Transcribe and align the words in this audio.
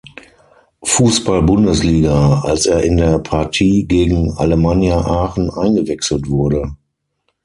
Fußball-Bundesliga, 0.81 2.41
als 2.43 2.65
er 2.65 2.81
in 2.81 2.97
der 2.97 3.19
Partie 3.19 3.85
gegen 3.87 4.31
Alemannia 4.31 4.99
Aachen 4.99 5.51
eingewechselt 5.51 6.27
wurde. 6.27 6.75